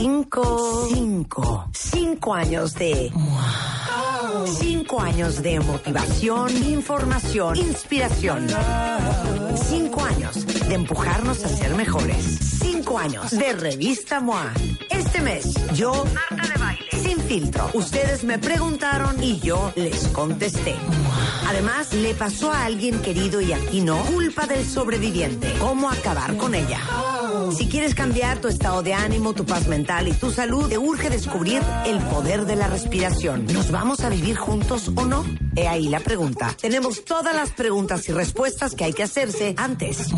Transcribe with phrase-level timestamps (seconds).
[0.00, 0.86] Cinco.
[0.88, 1.70] Cinco.
[1.72, 3.12] Cinco años de.
[4.46, 8.46] Cinco años de motivación, información, inspiración.
[9.56, 12.38] Cinco años de empujarnos a ser mejores.
[12.60, 14.52] Cinco años de revista MOA.
[14.88, 17.68] Este mes, yo, Marta de Baile, sin filtro.
[17.74, 20.76] Ustedes me preguntaron y yo les contesté.
[21.48, 25.52] Además, le pasó a alguien querido y aquí no, culpa del sobreviviente.
[25.58, 26.78] ¿Cómo acabar con ella?
[27.52, 31.10] Si quieres cambiar tu estado de ánimo, tu paz mental y tu salud, te urge
[31.10, 33.46] descubrir el poder de la respiración.
[33.46, 35.24] ¿Nos vamos a vivir juntos o no?
[35.56, 36.54] He ahí la pregunta.
[36.60, 40.12] Tenemos todas las preguntas y respuestas que hay que hacerse antes.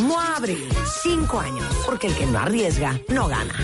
[0.00, 0.68] MOA Abril,
[1.02, 3.54] cinco años, porque el que no arriesga, no gana.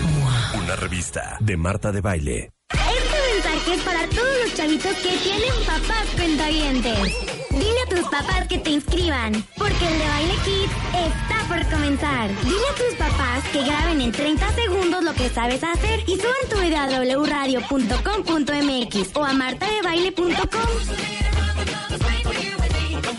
[0.55, 2.51] Una revista de Marta de Baile.
[2.71, 7.15] Este mensaje es para todos los chavitos que tienen papás cuentavientes.
[7.51, 12.29] Dile a tus papás que te inscriban, porque el de Baile Kids está por comenzar.
[12.43, 16.47] Dile a tus papás que graben en 30 segundos lo que sabes hacer y suban
[16.49, 16.89] tu video a
[17.23, 20.69] wradio.com.mx o a martadebaile.com.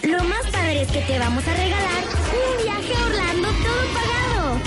[0.04, 4.60] Lo más padre es que te vamos a regalar un viaje a Orlando todo pagado.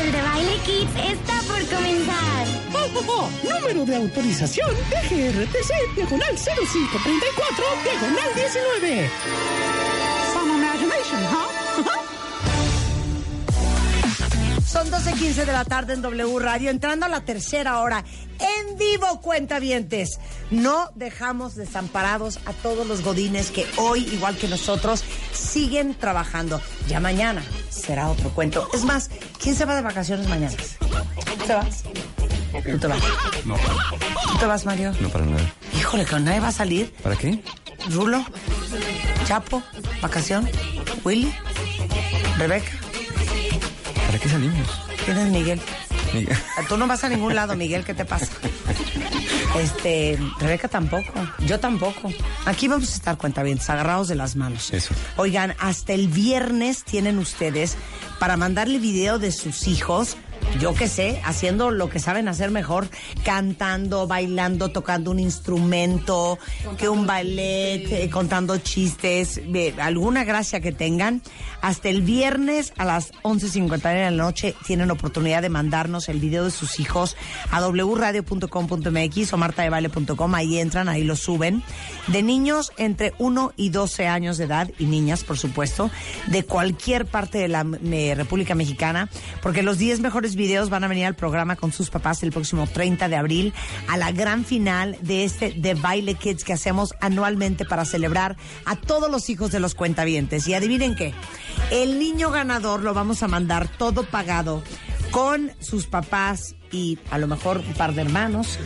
[0.00, 2.46] El de Baile Kids está por comenzar.
[2.72, 3.28] Oh, oh, oh.
[3.52, 9.65] Número de autorización DGRTC, diagonal 0534, diagonal 19.
[14.88, 18.04] Son 12.15 de la tarde en W Radio, entrando a la tercera hora.
[18.38, 20.20] En vivo, cuentavientes.
[20.52, 26.60] No dejamos desamparados a todos los godines que hoy, igual que nosotros, siguen trabajando.
[26.86, 28.68] Ya mañana será otro cuento.
[28.74, 29.10] Es más,
[29.42, 30.54] ¿quién se va de vacaciones mañana?
[31.46, 31.82] ¿Te vas?
[32.64, 33.00] ¿Tú te vas?
[33.44, 34.92] No, ¿Tú te vas, Mario?
[35.00, 35.52] no para nada.
[35.76, 36.94] Híjole, que nadie va a salir.
[37.02, 37.42] ¿Para qué?
[37.90, 38.24] Rulo,
[39.26, 39.62] Chapo,
[40.00, 40.48] vacación,
[41.04, 41.34] Willy,
[42.38, 42.85] Rebeca.
[44.16, 44.68] ¿Para qué salimos?
[45.04, 45.60] ¿Quién es Miguel?
[46.14, 46.38] Miguel.
[46.70, 48.28] Tú no vas a ningún lado, Miguel, ¿qué te pasa?
[49.60, 52.10] Este, Rebeca tampoco, yo tampoco.
[52.46, 54.72] Aquí vamos a estar cuentavientes, agarrados de las manos.
[54.72, 54.94] Eso.
[55.16, 57.76] Oigan, hasta el viernes tienen ustedes
[58.18, 60.16] para mandarle video de sus hijos,
[60.60, 62.88] yo qué sé, haciendo lo que saben hacer mejor,
[63.24, 66.38] cantando, bailando, tocando un instrumento,
[66.78, 71.22] que un ballet, eh, contando chistes, eh, alguna gracia que tengan.
[71.60, 76.44] Hasta el viernes a las 11.50 de la noche tienen oportunidad de mandarnos el video
[76.44, 77.16] de sus hijos
[77.50, 80.34] a wradio.com.mx o martadevale.com.
[80.34, 81.62] Ahí entran, ahí lo suben.
[82.06, 85.90] De niños entre 1 y 12 años de edad y niñas, por supuesto,
[86.28, 89.10] de cualquier parte de la eh, República Mexicana,
[89.42, 92.66] porque los 10 mejores videos van a venir al programa con sus papás el próximo
[92.66, 93.54] 30 de abril
[93.88, 98.76] a la gran final de este The Baile Kids que hacemos anualmente para celebrar a
[98.76, 100.46] todos los hijos de los cuentavientes.
[100.46, 101.14] Y adivinen qué,
[101.70, 104.62] el niño ganador lo vamos a mandar todo pagado
[105.10, 108.58] con sus papás y a lo mejor un par de hermanos,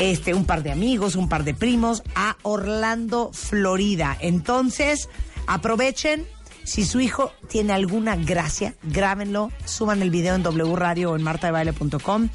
[0.00, 4.16] este, un par de amigos, un par de primos a Orlando, Florida.
[4.20, 5.08] Entonces,
[5.46, 6.26] aprovechen.
[6.64, 11.22] Si su hijo tiene alguna gracia, grábenlo, suban el video en W Radio o en
[11.22, 12.28] martadebaile.com.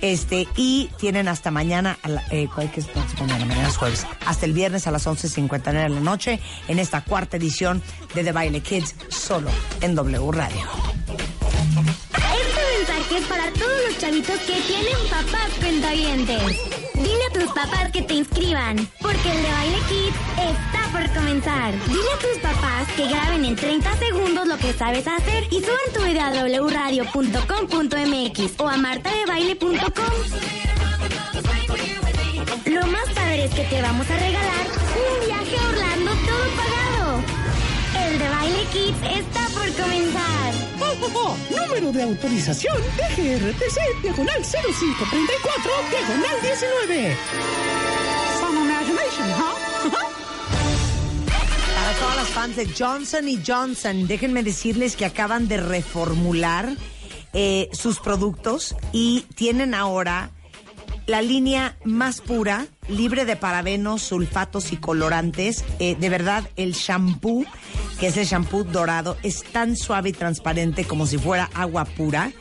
[0.00, 2.82] Este, y tienen hasta mañana, a la- eh, ¿cuál que
[3.20, 3.44] mañana?
[3.46, 7.36] Mañana es jueves, hasta el viernes a las 11.59 de la noche en esta cuarta
[7.36, 7.80] edición
[8.14, 9.48] de The Baile Kids, solo
[9.80, 10.60] en W Radio.
[12.12, 16.42] Este mensaje es para todos los chavitos que tienen papás cuentavientes.
[16.94, 21.72] Dile a tus papás que te inscriban, porque el de Baile Kids está por comenzar.
[21.86, 25.92] Dile a tus papás que graben en 30 segundos lo que sabes hacer y suban
[25.94, 29.80] tu video a wradio.com.mx o a martadebaile.com.
[32.66, 37.22] Lo más padre es que te vamos a regalar un viaje a Orlando todo pagado.
[38.06, 40.52] El de Baile Kids está por comenzar.
[40.80, 41.36] Oh, oh, oh.
[41.50, 47.16] Número de autorización DGRTC, diagonal 0534, diagonal 19.
[48.40, 49.61] Some imagination, huh?
[52.32, 56.74] Fans de Johnson y Johnson, déjenme decirles que acaban de reformular
[57.34, 60.30] eh, sus productos y tienen ahora
[61.06, 65.64] la línea más pura, libre de parabenos, sulfatos y colorantes.
[65.78, 67.44] Eh, de verdad, el shampoo,
[67.98, 72.32] que es el shampoo dorado, es tan suave y transparente como si fuera agua pura.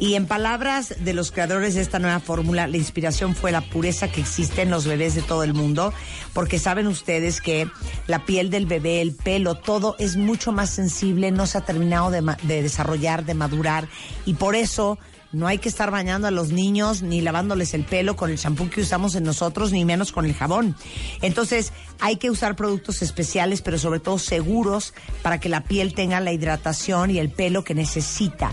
[0.00, 4.08] Y en palabras de los creadores de esta nueva fórmula, la inspiración fue la pureza
[4.08, 5.92] que existe en los bebés de todo el mundo,
[6.34, 7.68] porque saben ustedes que
[8.06, 12.12] la piel del bebé, el pelo, todo es mucho más sensible, no se ha terminado
[12.12, 13.88] de, de desarrollar, de madurar,
[14.24, 15.00] y por eso
[15.32, 18.70] no hay que estar bañando a los niños ni lavándoles el pelo con el champú
[18.70, 20.74] que usamos en nosotros, ni menos con el jabón.
[21.20, 26.20] Entonces, hay que usar productos especiales, pero sobre todo seguros para que la piel tenga
[26.20, 28.52] la hidratación y el pelo que necesita.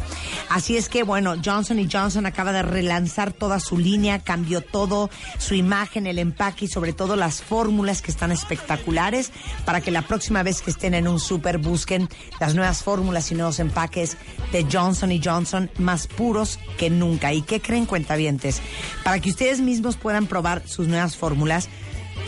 [0.50, 5.56] Así es que, bueno, Johnson Johnson acaba de relanzar toda su línea, cambió todo, su
[5.56, 9.32] imagen, el empaque y sobre todo las fórmulas que están espectaculares
[9.66, 13.36] para que la próxima vez que estén en un súper busquen las nuevas fórmulas y
[13.36, 14.18] nuevos empaques
[14.52, 17.34] de Johnson Johnson más puros que nunca.
[17.34, 18.62] ¿Y qué creen cuentavientes?
[19.04, 21.70] Para que ustedes mismos puedan probar sus nuevas fórmulas,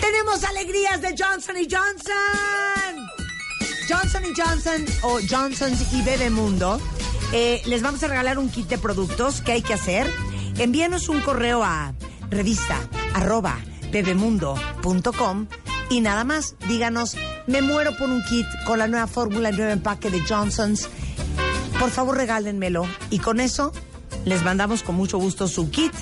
[0.01, 3.07] tenemos alegrías de Johnson Johnson.
[3.89, 6.79] Johnson Johnson o Johnson's y Bebemundo.
[7.33, 9.41] Eh, les vamos a regalar un kit de productos.
[9.41, 10.11] ¿Qué hay que hacer?
[10.57, 11.93] Envíenos un correo a
[12.29, 12.79] revista
[13.13, 13.57] arroba
[13.91, 15.47] bebemundo.com
[15.89, 17.15] y nada más, díganos,
[17.47, 20.89] me muero por un kit con la nueva fórmula, el nuevo empaque de Johnson's.
[21.79, 22.85] Por favor, regálenmelo.
[23.09, 23.71] Y con eso
[24.27, 25.93] les mandamos con mucho gusto su kit.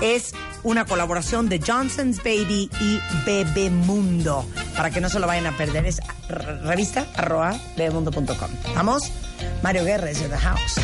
[0.00, 0.32] Es
[0.62, 4.46] una colaboración de Johnson's Baby y Bebemundo.
[4.76, 8.50] Para que no se lo vayan a perder, es revista arroba bebemundo.com.
[8.74, 9.10] ¿Vamos?
[9.62, 10.74] Mario Guerra is in the house.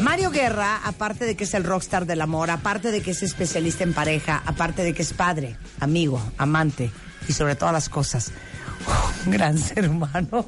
[0.00, 3.82] Mario Guerra, aparte de que es el rockstar del amor, aparte de que es especialista
[3.82, 6.90] en pareja, aparte de que es padre, amigo, amante
[7.28, 8.30] y sobre todas las cosas,
[9.26, 10.46] un gran ser humano.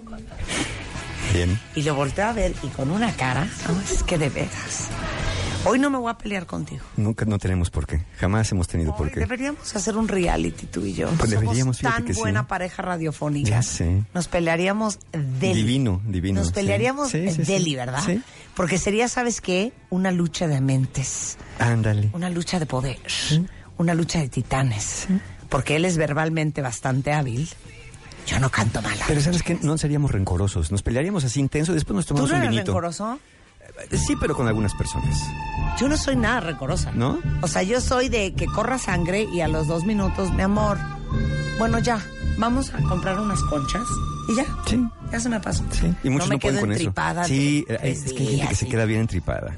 [1.33, 1.59] Bien.
[1.75, 4.89] Y lo volteo a ver y con una cara, no, es que de veras.
[5.65, 6.85] Hoy no me voy a pelear contigo.
[6.97, 8.01] Nunca no tenemos por qué.
[8.19, 9.21] Jamás hemos tenido por qué.
[9.21, 11.09] deberíamos hacer un reality tú y yo.
[11.19, 12.21] Pues deberíamos, Somos tan que sí.
[12.21, 13.51] buena pareja radiofónica.
[13.51, 14.05] Ya sé.
[14.15, 15.55] Nos pelearíamos deli.
[15.63, 18.03] Divino, divino, Nos pelearíamos Sí, sí, deli, ¿verdad?
[18.07, 18.23] Sí.
[18.55, 19.73] Porque sería, ¿sabes qué?
[19.91, 21.37] Una lucha de mentes.
[21.59, 22.11] Ándale.
[22.13, 22.99] Una lucha de poder.
[23.79, 25.09] Una lucha de titanes.
[25.49, 27.49] Porque él es verbalmente bastante hábil.
[28.29, 28.97] Yo no canto mal.
[29.07, 29.59] Pero ¿sabes qué?
[29.63, 30.71] No seríamos rencorosos.
[30.71, 32.73] Nos pelearíamos así intenso y después nos ¿Tú tomamos no un eres vinito.
[32.73, 33.19] rencoroso?
[33.93, 35.19] Sí, pero con algunas personas.
[35.79, 36.91] Yo no soy nada rencorosa.
[36.93, 37.19] ¿No?
[37.43, 40.79] O sea, yo soy de que corra sangre y a los dos minutos, mi amor,
[41.59, 42.01] bueno, ya,
[42.39, 43.83] vamos a comprar unas conchas
[44.29, 44.45] y ya.
[44.67, 44.85] Sí.
[45.13, 45.65] Ya se me pasó.
[45.71, 45.95] Sí.
[46.03, 47.25] Y muchos no, me no, pueden quedo con eso.
[47.27, 49.55] Sí, de- es, tres es que hay gente que se queda bien entripada.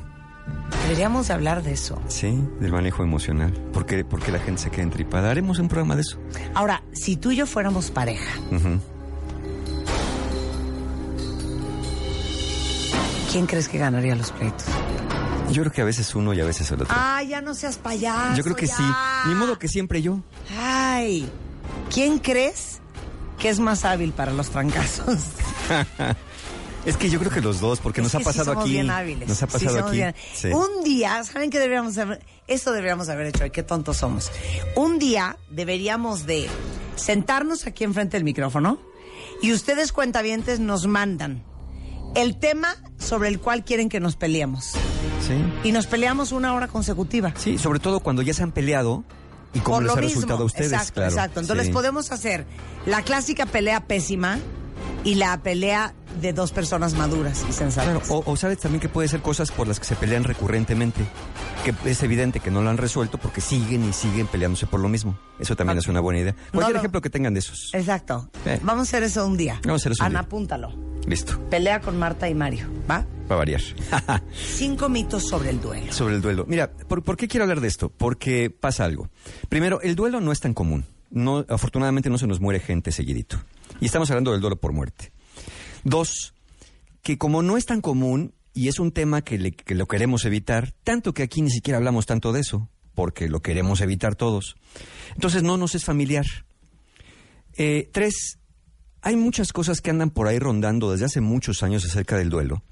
[0.90, 2.02] Deberíamos de hablar de eso.
[2.08, 3.52] Sí, del manejo emocional.
[3.72, 5.30] ¿Por qué, por qué la gente se queda entripada?
[5.30, 6.18] Haremos un programa de eso.
[6.52, 8.28] Ahora, si tú y yo fuéramos pareja.
[13.30, 14.64] ¿quién crees que ganaría los pleitos?
[15.52, 16.96] Yo creo que a veces uno y a veces el otro.
[16.98, 18.34] Ay, ya no seas payaso.
[18.34, 18.74] Yo creo que ya.
[18.76, 18.82] sí.
[19.28, 20.18] Ni modo que siempre yo.
[20.60, 21.30] Ay,
[21.94, 22.80] ¿quién crees
[23.38, 25.20] que es más hábil para los trancazos?
[26.86, 28.72] Es que yo creo que los dos, porque Es nos ha pasado sí somos aquí.
[28.72, 29.28] bien hábiles.
[29.28, 29.96] Nos ha pasado aquí.
[29.96, 30.48] bien- Sí.
[30.48, 32.24] Un día, ¿saben qué deberíamos haber?
[32.46, 34.30] Esto deberíamos haber hecho, ay, qué tontos somos.
[34.76, 36.48] Un día deberíamos de
[36.96, 38.78] sentarnos aquí enfrente del micrófono
[39.42, 41.42] y ustedes cuentavientes nos mandan
[42.14, 44.72] el tema sobre el cual quieren que nos peleemos.
[45.26, 45.34] Sí.
[45.68, 47.34] Y nos peleamos una hora consecutiva.
[47.36, 49.04] Sí, sobre todo cuando ya se han peleado
[49.52, 50.14] y cómo Por les lo ha mismo.
[50.14, 50.72] resultado a ustedes.
[50.72, 51.10] Exacto, claro.
[51.10, 51.40] exacto.
[51.40, 52.46] Entonces podemos hacer
[52.86, 54.38] la clásica pelea pésima
[55.04, 58.02] y la pelea de dos personas maduras y sensatas.
[58.06, 61.00] Claro, o, o sabes también que puede ser cosas por las que se pelean recurrentemente,
[61.64, 64.88] que es evidente que no lo han resuelto porque siguen y siguen peleándose por lo
[64.88, 65.18] mismo.
[65.38, 66.34] Eso también es una buena idea.
[66.52, 67.70] Cualquier lo- ejemplo que tengan de esos.
[67.74, 68.28] Exacto.
[68.46, 68.60] Eh.
[68.62, 69.60] Vamos a hacer eso un día.
[69.64, 70.26] Vamos a hacer eso un Ana, día.
[70.26, 70.90] apúntalo.
[71.06, 73.06] Listo, Pelea con Marta y Mario, ¿va?
[73.30, 73.62] va a variar.
[74.34, 75.92] Cinco mitos sobre el duelo.
[75.92, 76.44] Sobre el duelo.
[76.46, 77.88] Mira, ¿por, por qué quiero hablar de esto?
[77.88, 79.08] Porque pasa algo.
[79.48, 80.84] Primero, el duelo no es tan común.
[81.10, 83.38] No, afortunadamente no se nos muere gente seguidito.
[83.80, 85.10] Y estamos hablando del duelo por muerte.
[85.84, 86.34] Dos,
[87.02, 89.38] que como no es tan común y es un tema que,
[89.68, 93.80] lo queremos evitar, tanto que aquí ni siquiera hablamos tanto de eso, porque lo queremos
[93.80, 94.56] evitar todos,
[95.14, 96.26] entonces no nos es familiar.
[97.56, 98.38] Eh, tres,
[99.02, 102.62] hay muchas cosas que andan por ahí rondando desde hace muchos años acerca del duelo,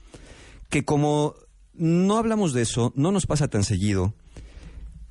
[0.68, 1.35] que como
[1.75, 4.14] no hablamos de eso, no nos pasa tan seguido,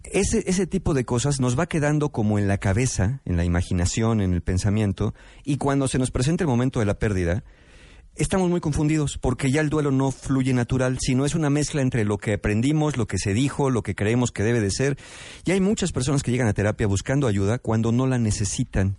[0.04, 4.22] ese, ese tipo de cosas nos va quedando como en la cabeza, en la imaginación,
[4.22, 7.44] en el pensamiento, y cuando se nos presenta el momento de la pérdida,
[8.18, 12.06] estamos muy confundidos porque ya el duelo no fluye natural, sino es una mezcla entre
[12.06, 14.98] lo que aprendimos, lo que se dijo, lo que creemos que debe de ser.
[15.46, 18.98] Y hay muchas personas que llegan a terapia buscando ayuda cuando no la necesitan.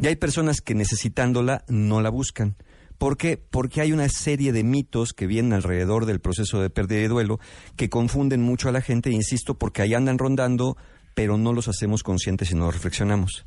[0.00, 2.56] Y hay personas que necesitándola no la buscan.
[2.98, 3.36] ¿Por qué?
[3.36, 7.40] Porque hay una serie de mitos que vienen alrededor del proceso de pérdida y duelo
[7.76, 10.76] que confunden mucho a la gente, insisto, porque ahí andan rondando,
[11.14, 13.44] pero no los hacemos conscientes y no reflexionamos.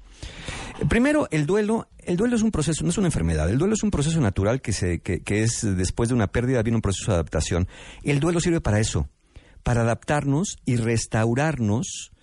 [0.89, 3.83] Primero, el duelo, el duelo es un proceso, no es una enfermedad, el duelo es
[3.83, 7.15] un proceso natural que, se, que, es después de una pérdida, viene un proceso de
[7.15, 7.67] adaptación.
[8.01, 9.09] El duelo sirve para eso,
[9.61, 12.13] para adaptarnos y restaurarnos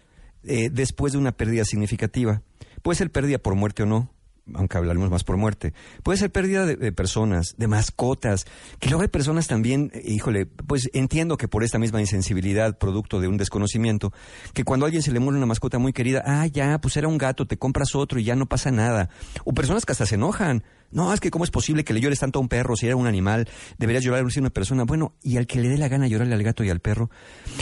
[0.43, 2.41] eh, después de una pérdida significativa.
[2.83, 4.14] Puede ser pérdida por muerte o no,
[4.53, 5.73] aunque hablaremos más por muerte.
[6.03, 8.45] Puede ser pérdida de, personas, de mascotas,
[8.79, 13.21] que luego hay personas también, eh, híjole, pues entiendo que por esta misma insensibilidad, producto
[13.21, 14.13] de un desconocimiento,
[14.53, 17.09] que cuando a alguien se le muere una mascota muy querida, ah, ya, pues era
[17.09, 19.09] un gato, te compras otro y ya no pasa nada.
[19.45, 20.63] O personas que hasta se enojan.
[20.91, 22.95] No, es que cómo es posible que le llores tanto a un perro si era
[22.95, 23.49] un animal,
[23.79, 24.85] deberías llorar a una persona.
[24.85, 27.11] Bueno, y al que le dé la gana llorarle al gato y al perro,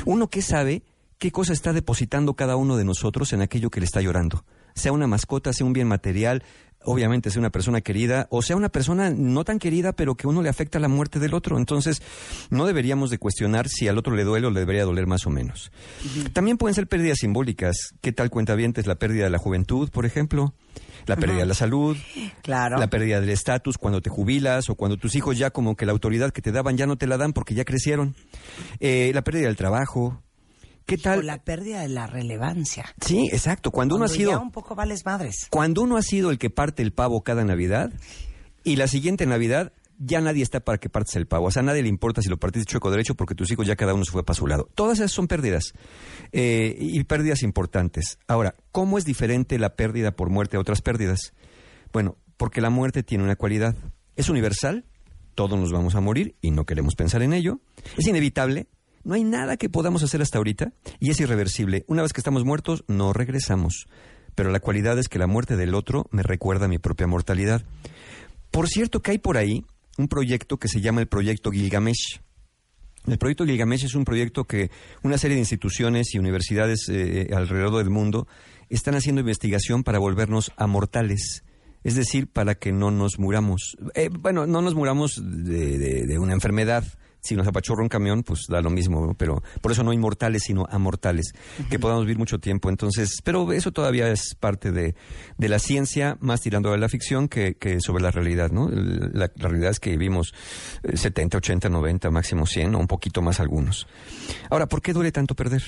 [0.04, 0.82] uno que sabe
[1.18, 4.44] qué cosa está depositando cada uno de nosotros en aquello que le está llorando.
[4.74, 6.42] Sea una mascota, sea un bien material,
[6.84, 10.40] obviamente sea una persona querida, o sea una persona no tan querida, pero que uno
[10.42, 11.58] le afecta la muerte del otro.
[11.58, 12.00] Entonces,
[12.50, 15.30] no deberíamos de cuestionar si al otro le duele o le debería doler más o
[15.30, 15.72] menos.
[16.32, 17.94] También pueden ser pérdidas simbólicas.
[18.00, 20.54] ¿Qué tal cuenta es la pérdida de la juventud, por ejemplo?
[21.06, 21.96] La pérdida de la salud,
[22.42, 22.78] Claro.
[22.78, 25.92] la pérdida del estatus cuando te jubilas o cuando tus hijos ya como que la
[25.92, 28.14] autoridad que te daban ya no te la dan porque ya crecieron.
[28.78, 30.22] Eh, la pérdida del trabajo.
[30.86, 31.26] ¿Qué O tal?
[31.26, 32.86] la pérdida de la relevancia.
[33.04, 33.70] Sí, exacto.
[33.70, 35.46] Cuando, uno ha sido ya un poco vales madres.
[35.50, 37.92] cuando uno ha sido el que parte el pavo cada Navidad
[38.64, 39.72] y la siguiente Navidad
[40.04, 41.46] ya nadie está para que partes el pavo.
[41.46, 43.76] O sea, a nadie le importa si lo partiste chueco derecho porque tus hijos ya
[43.76, 44.68] cada uno se fue para su lado.
[44.74, 45.74] Todas esas son pérdidas
[46.32, 48.18] eh, y pérdidas importantes.
[48.26, 51.32] Ahora, ¿cómo es diferente la pérdida por muerte a otras pérdidas?
[51.92, 53.76] Bueno, porque la muerte tiene una cualidad.
[54.16, 54.86] Es universal,
[55.36, 57.60] todos nos vamos a morir y no queremos pensar en ello.
[57.96, 58.66] Es inevitable,
[59.04, 61.84] no hay nada que podamos hacer hasta ahorita y es irreversible.
[61.88, 63.86] Una vez que estamos muertos, no regresamos.
[64.34, 67.62] Pero la cualidad es que la muerte del otro me recuerda a mi propia mortalidad.
[68.50, 69.64] Por cierto que hay por ahí
[69.98, 72.20] un proyecto que se llama el Proyecto Gilgamesh.
[73.06, 74.70] El proyecto Gilgamesh es un proyecto que
[75.02, 78.28] una serie de instituciones y universidades eh, alrededor del mundo
[78.70, 81.44] están haciendo investigación para volvernos a mortales.
[81.84, 83.76] Es decir, para que no nos muramos.
[83.94, 86.84] Eh, bueno, no nos muramos de una enfermedad.
[87.22, 90.66] Si nos apachurra un camión, pues da lo mismo, pero por eso no inmortales, sino
[90.68, 91.32] amortales,
[91.70, 92.68] que podamos vivir mucho tiempo.
[92.68, 94.96] Entonces, pero eso todavía es parte de,
[95.38, 98.68] de la ciencia, más tirando a la ficción que, que sobre la realidad, ¿no?
[98.68, 100.34] La, la realidad es que vivimos
[100.82, 103.86] eh, 70, 80, 90, máximo 100, o un poquito más algunos.
[104.50, 105.62] Ahora, ¿por qué duele tanto perder?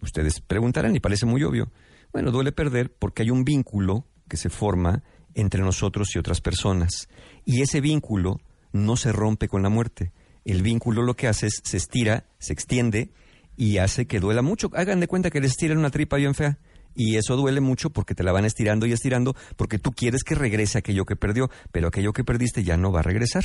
[0.00, 1.72] Ustedes preguntarán y parece muy obvio.
[2.12, 5.02] Bueno, duele perder porque hay un vínculo que se forma
[5.34, 7.08] entre nosotros y otras personas.
[7.44, 8.40] Y ese vínculo
[8.72, 10.12] no se rompe con la muerte.
[10.44, 13.10] El vínculo lo que hace es se estira, se extiende
[13.56, 14.70] y hace que duela mucho.
[14.74, 16.58] Hagan de cuenta que les estiran una tripa bien fea.
[16.94, 20.34] Y eso duele mucho porque te la van estirando y estirando porque tú quieres que
[20.34, 23.44] regrese aquello que perdió, pero aquello que perdiste ya no va a regresar.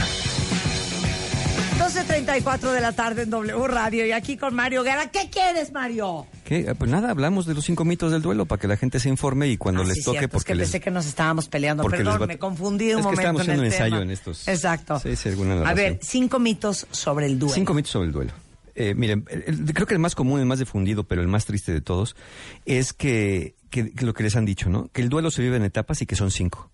[1.81, 5.11] 12.34 de la tarde en W Radio y aquí con Mario Guerra.
[5.11, 6.27] ¿Qué quieres, Mario?
[6.45, 6.67] ¿Qué?
[6.69, 9.09] Ah, Pues nada, hablamos de los cinco mitos del duelo para que la gente se
[9.09, 10.69] informe y cuando Ah, les sí, toque, cierto, es porque que les...
[10.69, 11.83] pensé que nos estábamos peleando.
[11.85, 14.11] Perdón, va- me confundí un Es que momento estábamos en haciendo el un ensayo en
[14.11, 15.01] estos- Exacto.
[15.01, 17.55] Sí, sí, alguna A ver, cinco mitos sobre el duelo.
[17.55, 18.33] Cinco mitos sobre el duelo.
[18.75, 21.47] Eh, miren, el- el- creo que el más común, el más difundido, pero el más
[21.47, 22.15] triste de todos,
[22.67, 24.89] es que, que- que lo que les han dicho, ¿no?
[24.93, 26.71] Que el duelo se vive en etapas y que son cinco.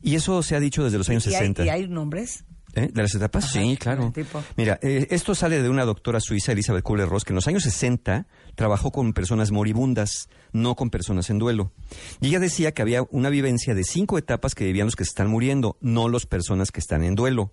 [0.00, 1.64] Y eso se ha dicho desde los años ¿Y hay, 60.
[1.64, 2.44] y hay nombres?
[2.74, 2.90] ¿Eh?
[2.92, 3.44] ¿De las etapas?
[3.44, 4.12] Ajá, sí, claro.
[4.56, 8.26] Mira, eh, esto sale de una doctora suiza, Elizabeth Kubler-Ross, que en los años 60
[8.54, 11.72] trabajó con personas moribundas, no con personas en duelo.
[12.20, 15.10] Y ella decía que había una vivencia de cinco etapas que vivían los que se
[15.10, 17.52] están muriendo, no las personas que están en duelo.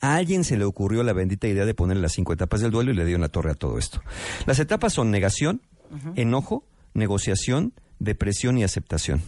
[0.00, 2.92] A alguien se le ocurrió la bendita idea de poner las cinco etapas del duelo
[2.92, 4.02] y le dio una torre a todo esto.
[4.44, 5.62] Las etapas son negación,
[6.16, 9.22] enojo, negociación, depresión y aceptación.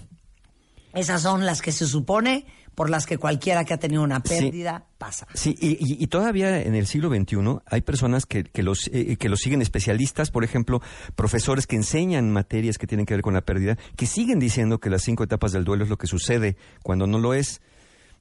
[0.99, 4.87] Esas son las que se supone por las que cualquiera que ha tenido una pérdida
[4.99, 5.27] pasa.
[5.35, 7.37] Sí, y, y- y todavía en el siglo XXI
[7.67, 10.81] hay personas que, que los, eh, que los siguen especialistas, por ejemplo,
[11.17, 14.91] profesores que enseñan materias que tienen que ver con la pérdida, que siguen diciendo que
[14.91, 17.61] las cinco etapas del duelo es lo que sucede cuando no lo es.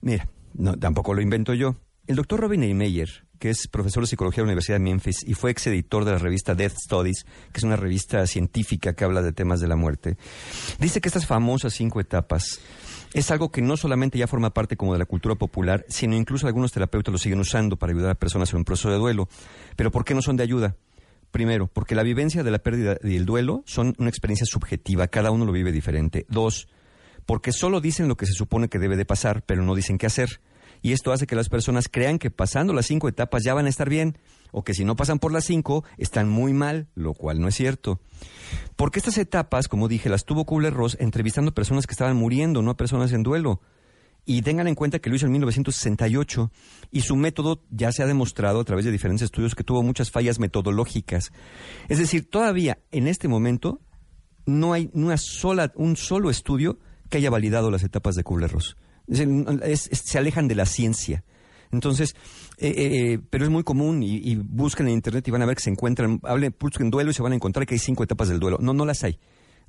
[0.01, 1.75] Mira, no, tampoco lo invento yo.
[2.07, 2.75] El doctor Robin.
[2.75, 6.11] Meyer, que es profesor de psicología de la Universidad de Memphis y fue exeditor de
[6.11, 9.75] la revista Death Studies, que es una revista científica que habla de temas de la
[9.75, 10.17] muerte,
[10.79, 12.59] dice que estas famosas cinco etapas
[13.13, 16.47] es algo que no solamente ya forma parte como de la cultura popular, sino incluso
[16.47, 19.29] algunos terapeutas lo siguen usando para ayudar a personas en un proceso de duelo.
[19.75, 20.75] Pero ¿por qué no son de ayuda?
[21.31, 25.31] Primero, porque la vivencia de la pérdida y el duelo son una experiencia subjetiva, cada
[25.31, 26.25] uno lo vive diferente.
[26.29, 26.67] Dos,
[27.25, 30.05] porque solo dicen lo que se supone que debe de pasar, pero no dicen qué
[30.05, 30.39] hacer.
[30.81, 33.69] Y esto hace que las personas crean que pasando las cinco etapas ya van a
[33.69, 34.17] estar bien,
[34.51, 37.55] o que si no pasan por las cinco, están muy mal, lo cual no es
[37.55, 37.99] cierto.
[38.75, 42.77] Porque estas etapas, como dije, las tuvo Kubler-Ross entrevistando personas que estaban muriendo, no a
[42.77, 43.61] personas en duelo.
[44.25, 46.51] Y tengan en cuenta que lo hizo en 1968
[46.91, 50.11] y su método ya se ha demostrado a través de diferentes estudios que tuvo muchas
[50.11, 51.31] fallas metodológicas.
[51.87, 53.79] Es decir, todavía en este momento
[54.45, 56.77] no hay una sola, un solo estudio
[57.09, 58.75] que haya validado las etapas de Kubler-Ross.
[59.07, 61.23] Es se alejan de la ciencia.
[61.71, 62.15] Entonces,
[62.57, 65.45] eh, eh, eh, pero es muy común y, y busquen en internet y van a
[65.45, 68.03] ver que se encuentran, hablen, busquen duelo y se van a encontrar que hay cinco
[68.03, 68.57] etapas del duelo.
[68.61, 69.19] No, no las hay.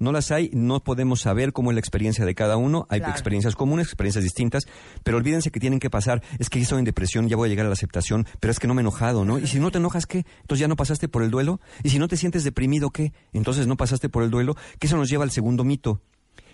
[0.01, 2.87] No las hay, no podemos saber cómo es la experiencia de cada uno.
[2.89, 3.13] Hay Claro.
[3.15, 4.63] experiencias comunes, experiencias distintas,
[5.03, 6.23] pero olvídense que tienen que pasar.
[6.39, 8.69] Es que estoy en depresión, ya voy a llegar a la aceptación, pero es que
[8.69, 9.41] no me he enojado, ¿no?
[9.41, 10.19] Y si no te enojas, ¿qué?
[10.43, 11.61] Entonces ya no pasaste por el duelo.
[11.83, 13.13] Y si no te sientes deprimido, ¿qué?
[13.33, 14.55] Entonces no pasaste por el duelo.
[14.79, 16.01] Que eso nos lleva al segundo mito,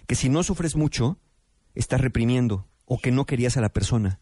[0.06, 1.18] que si no sufres mucho,
[1.74, 4.20] estás reprimiendo o que no querías a la persona.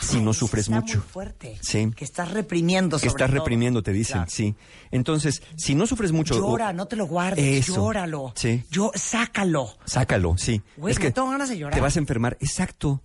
[0.00, 0.98] si no sufres está mucho.
[0.98, 1.58] Muy fuerte.
[1.60, 1.90] Sí.
[1.96, 2.98] Que estás reprimiendo.
[3.00, 3.38] Que estás todo.
[3.38, 4.30] reprimiendo, te dicen, Claro.
[4.30, 4.54] sí.
[4.92, 6.34] Entonces, si no sufres mucho...
[6.38, 7.68] Llora, o- no te lo guardes.
[7.68, 7.74] Eso.
[7.74, 8.32] Llóralo.
[8.36, 8.62] Sí.
[8.70, 9.76] Yo, sácalo.
[9.84, 10.62] Sácalo, sí.
[10.76, 11.74] Güey, no tengo ganas de llorar.
[11.74, 12.36] Te vas a enfermar.
[12.40, 13.02] Exacto.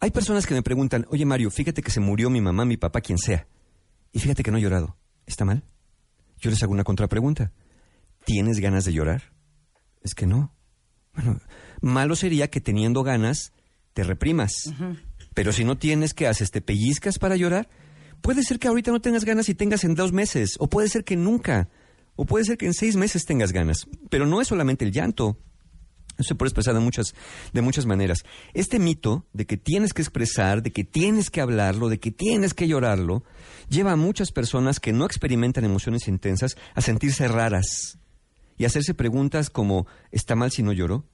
[0.00, 3.00] Hay personas que me preguntan, oye Mario, fíjate que se murió mi mamá, mi papá,
[3.00, 3.46] quien sea.
[4.10, 4.96] Y fíjate que no he llorado.
[5.26, 5.62] ¿Está mal?
[6.40, 7.52] Yo les hago una contrapregunta.
[8.24, 9.32] ¿Tienes ganas de llorar?
[10.02, 10.52] Es que no.
[11.14, 11.40] Bueno,
[11.80, 13.52] malo sería que teniendo ganas
[13.94, 14.72] te reprimas.
[15.34, 16.50] Pero si no tienes, ¿qué haces?
[16.50, 17.68] ¿Te pellizcas para llorar?
[18.20, 20.56] Puede ser que ahorita no tengas ganas y tengas en dos meses.
[20.58, 21.68] O puede ser que nunca.
[22.14, 23.86] O puede ser que en seis meses tengas ganas.
[24.10, 25.38] Pero no es solamente el llanto.
[26.18, 27.14] Eso se puede expresar de muchas,
[27.52, 28.24] de muchas maneras.
[28.52, 32.52] Este mito de que tienes que expresar, de que tienes que hablarlo, de que tienes
[32.54, 33.24] que llorarlo,
[33.68, 37.98] lleva a muchas personas que no experimentan emociones intensas a sentirse raras
[38.58, 41.06] y hacerse preguntas como, ¿está mal si no lloro?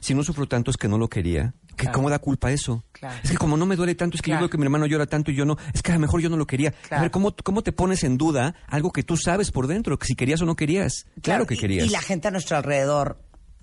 [0.00, 1.54] Si no sufro tanto es que no lo quería.
[1.76, 1.96] ¿Que Claro.
[1.96, 2.84] ¿Cómo da culpa eso?
[2.92, 3.18] Claro.
[3.24, 4.40] Es que como no me duele tanto, es que Claro.
[4.40, 5.56] yo veo que mi hermano llora tanto y yo no.
[5.72, 6.74] Es que a lo mejor yo no lo quería.
[6.90, 9.98] A ver, ¿cómo, ¿cómo te pones en duda algo que tú sabes por dentro?
[9.98, 11.06] Que si querías o no querías.
[11.22, 11.86] Claro, que querías.
[11.86, 13.18] Y, la gente a nuestro alrededor,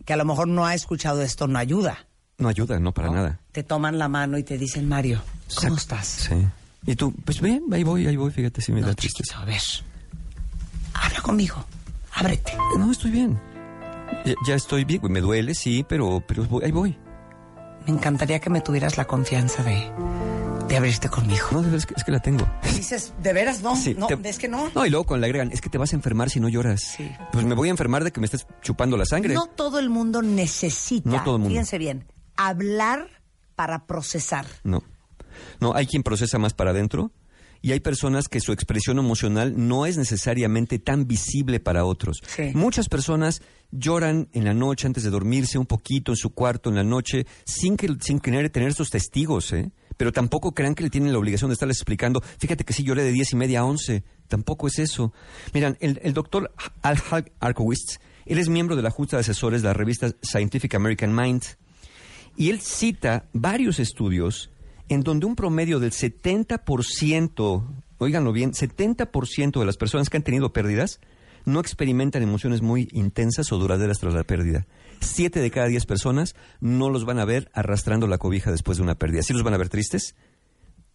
[0.05, 2.07] que a lo mejor no ha escuchado esto, no ayuda.
[2.39, 3.39] No ayuda, no para nada.
[3.51, 5.21] Te toman la mano y te dicen, Mario,
[5.55, 5.75] ¿cómo Exacto.
[5.77, 6.07] estás?
[6.07, 6.47] Sí.
[6.85, 9.35] Y tú, pues ven, ahí voy, ahí voy, fíjate si me No, da tristeza.
[9.35, 9.61] chiquito, a ver.
[10.93, 11.63] Habla conmigo.
[12.13, 12.53] Ábrete.
[12.77, 13.39] No, estoy bien.
[14.25, 16.97] Ya, ya estoy bien, me duele, sí, pero, pero voy- ahí voy.
[17.89, 19.91] Me encantaría que me tuvieras la confianza de,
[20.67, 21.47] de abrirte conmigo.
[21.51, 22.47] No, es que, es que la tengo.
[22.75, 23.75] Dices, ¿de veras no?
[23.75, 24.69] Sí, no, te- es que no.
[24.75, 26.81] No, y luego con la agregan, es que te vas a enfermar si no lloras.
[26.81, 27.09] Sí.
[27.33, 29.33] Pues me voy a enfermar de que me estés chupando la sangre.
[29.33, 31.49] No todo el mundo necesita, No todo el mundo.
[31.49, 32.05] fíjense bien,
[32.37, 33.09] hablar
[33.55, 34.45] para procesar.
[34.63, 34.83] No.
[35.59, 37.11] No, hay quien procesa más para adentro
[37.61, 42.21] y hay personas que su expresión emocional no es necesariamente tan visible para otros.
[42.35, 42.51] Sí.
[42.53, 46.75] Muchas personas lloran en la noche antes de dormirse un poquito en su cuarto en
[46.75, 49.71] la noche sin que sin tener, tener estos testigos, ¿eh?
[49.97, 53.03] Pero tampoco crean que le tienen la obligación de estarles explicando, fíjate que sí lloré
[53.03, 54.03] de diez y media a once.
[54.29, 55.11] Tampoco es eso.
[55.53, 57.01] Miran, el, el doctor Al
[57.39, 61.43] Arkowitz, él es miembro de la Junta de Asesores de la revista Scientific American Mind.
[62.37, 64.51] Y él cita varios estudios
[64.87, 67.63] en donde un promedio del 70%,
[67.97, 71.01] oíganlo bien, 70% de las personas que han tenido pérdidas
[71.49, 74.67] no experimentan emociones muy intensas o duraderas tras la pérdida.
[75.01, 78.83] Siete de cada diez personas no los van a ver arrastrando la cobija después de
[78.83, 79.23] una pérdida.
[79.23, 80.15] Sí los van a ver tristes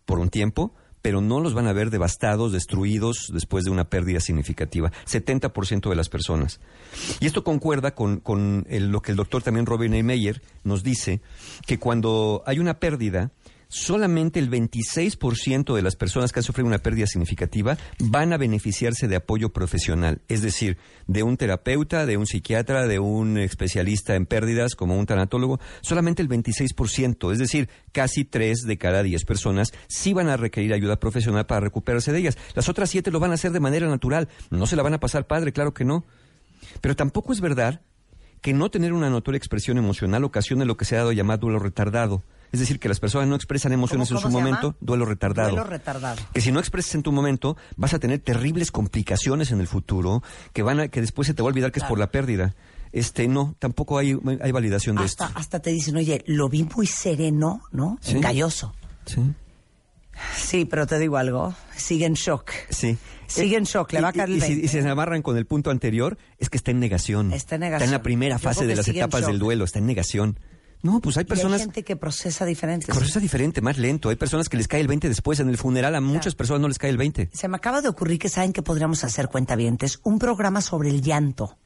[0.05, 4.21] por un tiempo, pero no los van a ver devastados, destruidos después de una pérdida
[4.21, 4.91] significativa.
[5.07, 6.61] 70% de las personas.
[7.21, 8.23] Y esto concuerda con,
[8.67, 10.03] lo que el doctor también Robin A.
[10.03, 11.21] Meyer nos dice,
[11.67, 13.33] que cuando hay una pérdida,
[13.75, 19.09] solamente el 26% de las personas que han sufrido una pérdida significativa van a beneficiarse
[19.09, 24.27] de apoyo profesional, es decir, de un terapeuta, de un psiquiatra, de un especialista en
[24.27, 29.73] pérdidas como un tanatólogo, solamente el 26%, es decir, casi 3 de cada 10 personas
[29.89, 32.39] sí van a requerir ayuda profesional para recuperarse de ellas.
[32.55, 35.01] Las otras 7 lo van a hacer de manera natural, no se la van a
[35.01, 36.05] pasar padre, claro que no.
[36.81, 37.81] Pero tampoco es verdad
[38.41, 41.59] que no tener una notoria expresión emocional ocasiona lo que se ha dado llamar duelo
[41.59, 42.23] retardado.
[42.55, 44.77] Es decir, que las personas no expresan emociones ¿Cómo- en su momento, llama?
[44.81, 45.49] duelo retardado.
[45.51, 46.23] Duelo retardado.
[46.33, 50.23] Que si no expresas en tu momento, vas a tener terribles complicaciones en el futuro,
[50.53, 52.55] que van a, que después se te va a olvidar que es por la pérdida.
[52.93, 55.37] Este, no, tampoco hay, hay validación de Hasta, esto.
[55.37, 57.99] hasta te dicen, oye, lo vi muy sereno, ¿no?
[58.01, 58.21] Sí.
[59.05, 59.21] Sí.
[60.37, 62.53] Sí, pero te digo algo, sigue en shock.
[62.71, 62.97] Sí.
[63.27, 64.67] Sigue en shock, le va a caer el y, si, 20.
[64.67, 67.33] y si se amarran con el punto anterior, es que está en negación.
[67.33, 67.91] Está en negación.
[67.91, 70.39] la primera fase de las en etapas del duelo, está en negación.
[70.85, 72.93] No, pues hay Y hay personas gente que procesa diferente.
[72.93, 74.11] procesa diferente, más lento.
[74.11, 75.41] Hay personas que les cae el 20 después.
[75.41, 77.31] En el funeral a muchas personas no les cae el 20.
[77.33, 81.01] Se me acaba de ocurrir que saben que podríamos hacer cuentavientes un programa sobre el
[81.01, 81.57] llanto.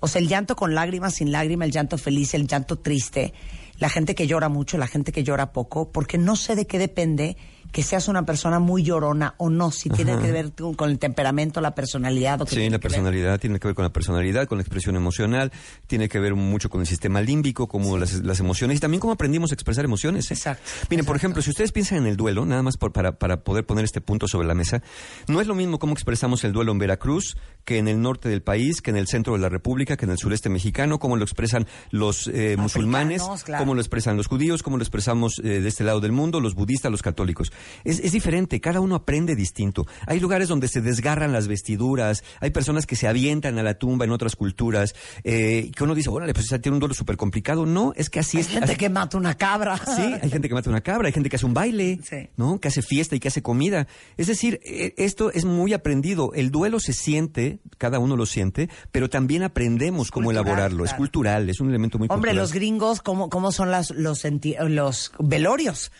[0.00, 3.34] O sea, el llanto con lágrimas, sin lágrima, el llanto feliz, el llanto triste,
[3.78, 6.78] la gente que llora mucho, la gente que llora poco, porque no sé de qué
[6.78, 7.36] depende
[7.72, 11.60] que seas una persona muy llorona o no, si tiene que ver con el temperamento,
[11.62, 12.80] la personalidad o Sí, la ver.
[12.80, 15.50] personalidad tiene que ver con la personalidad, con la expresión emocional,
[15.86, 19.14] tiene que ver mucho con el sistema límbico, como las, las emociones y también cómo
[19.14, 20.30] aprendimos a expresar emociones.
[20.30, 20.34] ¿eh?
[20.34, 23.42] Exacto, Miren, por ejemplo, si ustedes piensan en el duelo, nada más por- para, para
[23.42, 24.82] poder poner este punto sobre la mesa,
[25.26, 28.42] no es lo mismo cómo expresamos el duelo en Veracruz que en el norte del
[28.42, 31.22] país, que en el centro de la República, que en el sureste mexicano, cómo lo
[31.24, 33.62] expresan los eh, musulmanes, claro.
[33.62, 36.54] cómo lo expresan los judíos, cómo lo expresamos eh, de este lado del mundo, los
[36.54, 37.52] budistas, los católicos.
[37.84, 39.86] Es, es diferente, cada uno aprende distinto.
[40.06, 44.04] Hay lugares donde se desgarran las vestiduras, hay personas que se avientan a la tumba
[44.04, 44.94] en otras culturas,
[45.24, 47.64] eh, que uno dice, órale, pues tiene un duelo súper complicado.
[47.66, 48.48] No, es que así Hay es.
[48.48, 49.80] gente así- que mata una cabra.
[49.96, 52.28] Sí, hay gente que mata una cabra, hay gente que hace un baile, Sí.
[52.36, 52.58] ¿no?
[52.60, 53.86] Que hace fiesta y que hace comida.
[54.16, 56.32] Es decir, eh, esto es muy aprendido.
[56.34, 60.84] El duelo se siente, cada uno lo siente, pero también aprendemos cómo cultural, elaborarlo.
[60.84, 62.36] Es cultural, es un elemento muy Hombre, cultural.
[62.36, 64.24] los gringos, ¿cómo, cómo son las, los,
[64.68, 65.92] los velorios?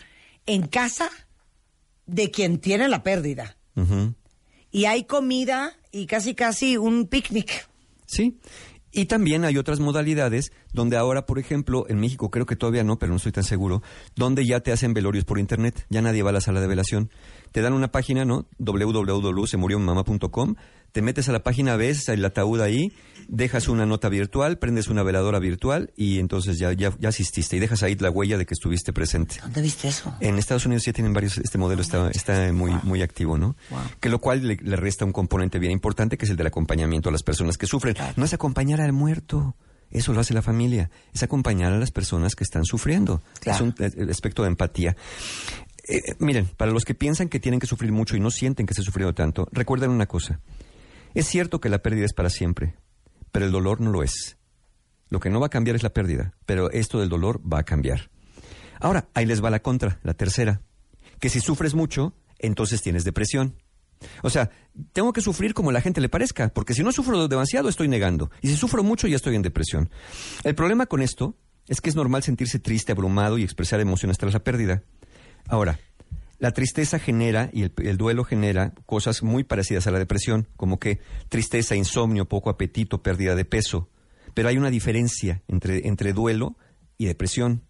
[0.47, 1.11] En casa
[2.07, 3.57] de quien tiene la pérdida.
[4.71, 7.69] Y hay comida y casi casi un picnic.
[8.07, 8.39] Sí.
[8.95, 12.99] Y también hay otras modalidades donde ahora, por ejemplo, en México creo que todavía no,
[12.99, 13.83] pero no estoy tan seguro,
[14.15, 17.11] donde ya te hacen velorios por internet, ya nadie va a la sala de velación.
[17.53, 18.47] Te dan una página, ¿no?
[18.59, 20.55] www.semuriomamá.com,
[20.93, 22.93] te metes a la página, ves el ataúd ahí,
[23.29, 27.61] dejas una nota virtual, prendes una veladora virtual y entonces ya, ya, ya asististe y
[27.61, 29.37] dejas ahí la huella de que estuviste presente.
[29.43, 30.15] ¿Dónde viste eso?
[30.21, 33.57] En Estados Unidos ya tienen varios, este modelo está, está muy, muy activo, ¿no?
[34.01, 37.09] Que lo cual le, le resta un componente bien importante que es el del acompañamiento
[37.09, 37.97] a las personas que sufren.
[38.17, 39.55] No es acompañar al muerto.
[39.91, 40.91] Eso lo hace la familia.
[41.13, 43.23] Es acompañar a las personas que están sufriendo.
[43.41, 43.57] Claro.
[43.57, 44.97] Es un eh, aspecto de empatía.
[45.89, 48.73] Eh, miren, para los que piensan que tienen que sufrir mucho y no sienten que
[48.73, 50.41] esté sufriendo tanto, recuerden una cosa.
[51.15, 52.77] Es cierto que la pérdida es para siempre,
[53.33, 54.37] pero el dolor no lo es.
[55.09, 57.65] Lo que no va a cambiar es la pérdida, pero esto del dolor va a
[57.65, 58.11] cambiar.
[58.81, 60.63] Ahora, ahí les va la contra, la tercera,
[61.21, 63.55] que si sufres mucho, entonces tienes depresión.
[64.23, 64.51] O sea,
[64.93, 68.31] tengo que sufrir como la gente le parezca, porque si no sufro demasiado estoy negando,
[68.41, 69.91] y si sufro mucho ya estoy en depresión.
[70.45, 71.37] El problema con esto
[71.69, 74.83] es que es normal sentirse triste, abrumado y expresar emociones tras la pérdida.
[75.49, 75.79] Ahora,
[76.39, 80.79] la tristeza genera y el, el duelo genera cosas muy parecidas a la depresión, como
[80.79, 83.89] que tristeza, insomnio, poco apetito, pérdida de peso.
[84.35, 86.57] Pero hay una diferencia entre, entre duelo
[86.99, 87.63] y depresión.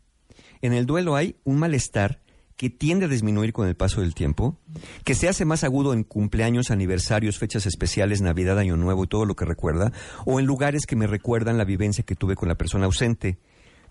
[0.61, 2.23] En el duelo hay un malestar
[2.57, 4.61] que tiende a disminuir con el paso del tiempo,
[5.05, 9.25] que se hace más agudo en cumpleaños, aniversarios, fechas especiales, Navidad, Año Nuevo y todo
[9.25, 9.93] lo que recuerda,
[10.25, 13.39] o en lugares que me recuerdan la vivencia que tuve con la persona ausente.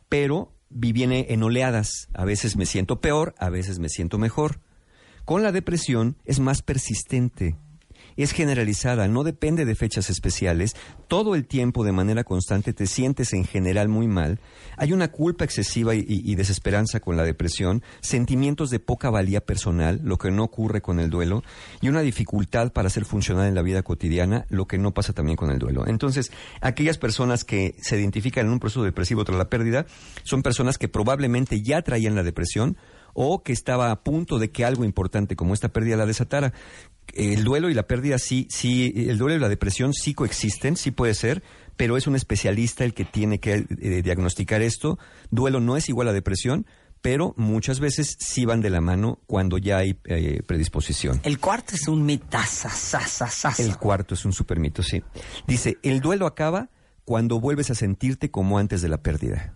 [0.08, 2.10] Pero viene en oleadas.
[2.14, 4.60] A veces me siento peor, a veces me siento mejor.
[5.26, 7.56] Con la depresión es más persistente,
[8.18, 10.76] es generalizada, no depende de fechas especiales,
[11.08, 14.40] todo el tiempo de manera constante te sientes en general muy mal,
[14.78, 20.18] hay una culpa excesiva y, desesperanza con la depresión, sentimientos de poca valía personal, lo
[20.18, 21.44] que no ocurre con el duelo,
[21.82, 25.36] y una dificultad para hacer funcional en la vida cotidiana, lo que no pasa también
[25.36, 25.86] con el duelo.
[25.88, 29.86] Entonces, aquellas personas que se identifican en un proceso depresivo tras la pérdida
[30.24, 32.78] son personas que probablemente ya traían la depresión,
[33.14, 36.54] o que estaba a punto de que algo importante como esta pérdida la desatara.
[37.14, 40.92] El duelo y la pérdida sí, sí, el duelo y la depresión sí coexisten, sí
[40.92, 41.44] puede ser,
[41.76, 44.98] pero es un especialista el que tiene que eh, diagnosticar esto.
[45.30, 46.66] Duelo no es igual a depresión,
[47.02, 51.20] pero muchas veces sí van de la mano cuando ya hay eh, predisposición.
[51.24, 52.70] El cuarto es un mitaza,
[53.58, 55.04] El cuarto es un super mito, sí.
[55.48, 56.70] Dice, el duelo acaba
[57.04, 59.56] cuando vuelves a sentirte como antes de la pérdida.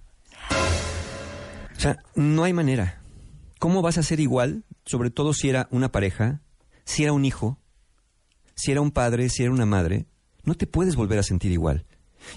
[1.78, 3.02] O sea, no hay manera.
[3.60, 6.42] ¿Cómo vas a ser igual, sobre todo si era una pareja,
[6.84, 7.58] si era un hijo,
[8.56, 10.06] si era un padre, si era una madre?
[10.44, 11.86] No te puedes volver a sentir igual.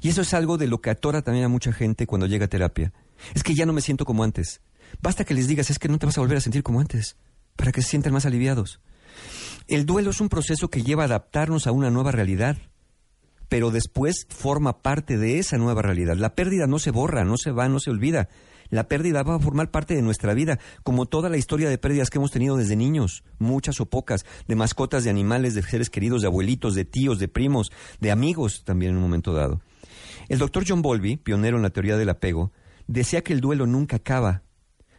[0.00, 2.48] Y eso es algo de lo que atora también a mucha gente cuando llega a
[2.48, 2.92] terapia.
[3.34, 4.60] Es que ya no me siento como antes.
[5.02, 7.16] Basta que les digas, es que no te vas a volver a sentir como antes,
[7.56, 8.80] para que se sientan más aliviados.
[9.66, 12.56] El duelo es un proceso que lleva a adaptarnos a una nueva realidad.
[13.48, 16.16] pero después forma parte de esa nueva realidad.
[16.16, 18.28] La pérdida no se borra, no se va, no se olvida.
[18.70, 22.10] La pérdida va a formar parte de nuestra vida, como toda la historia de pérdidas
[22.10, 26.22] que hemos tenido desde niños, muchas o pocas, de mascotas, de animales, de seres queridos,
[26.22, 29.60] de abuelitos, de tíos, de primos, de amigos también en un momento dado.
[30.28, 32.52] El doctor John Bowlby, pionero en la teoría del apego,
[32.86, 34.42] decía que el duelo nunca acaba,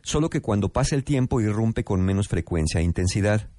[0.01, 3.49] solo que cuando pasa el tiempo irrumpe con menos frecuencia e intensidad.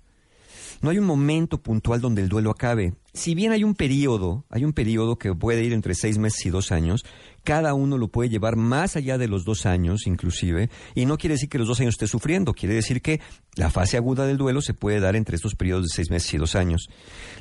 [0.82, 2.94] No hay un momento puntual donde el duelo acabe.
[3.12, 6.50] Si bien hay un periodo, hay un periodo que puede ir entre seis meses y
[6.50, 7.04] dos años,
[7.42, 11.34] cada uno lo puede llevar más allá de los dos años, inclusive, y no quiere
[11.34, 13.20] decir que los dos años esté sufriendo, quiere decir que
[13.56, 16.38] la fase aguda del duelo se puede dar entre estos periodos de seis meses y
[16.38, 16.88] dos años.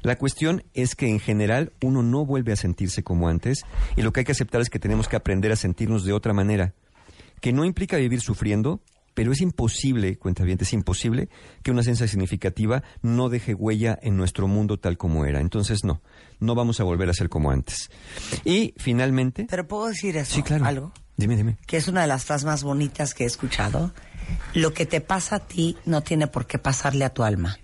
[0.01, 3.61] La cuestión es que en general uno no vuelve a sentirse como antes,
[3.95, 6.33] y lo que hay que aceptar es que tenemos que aprender a sentirnos de otra
[6.33, 6.73] manera,
[7.41, 8.81] que no implica vivir sufriendo,
[9.19, 11.27] pero es imposible, cuenta bien, es imposible
[11.61, 15.41] que una ciencia significativa no deje huella en nuestro mundo tal como era.
[15.41, 16.01] Entonces, no,
[16.39, 17.89] no vamos a volver a ser como antes.
[18.45, 19.45] Y finalmente.
[19.49, 20.35] Pero puedo decir eso.
[20.35, 20.63] Sí, claro.
[20.65, 20.93] Algo.
[21.17, 21.57] Dime, dime.
[21.67, 23.91] Que es una de las frases más bonitas que he escuchado.
[24.53, 27.59] Lo que te pasa a ti no tiene por qué pasarle a tu alma.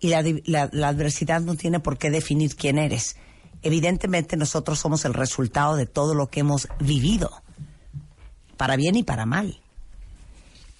[0.00, 3.14] Y la, di- la- la adversidad no tiene por qué definir quién eres.
[3.62, 7.30] Evidentemente nosotros somos el resultado de todo lo que hemos vivido.
[8.56, 9.60] Para bien y para mal.